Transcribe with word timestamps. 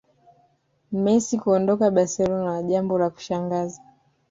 Messi 1.03 1.33
kuondoka 1.41 1.85
barcelona 1.95 2.63
jambo 2.69 2.97
la 2.97 3.09
kushangaza 3.09 3.81